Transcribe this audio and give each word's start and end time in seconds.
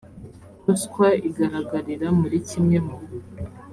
ruswa 0.65 1.07
igaragarira 1.27 2.07
muri 2.19 2.37
kimwe 2.49 2.77
mu 2.85 2.95